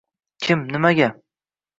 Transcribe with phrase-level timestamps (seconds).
[0.43, 1.11] Kim, nimaga?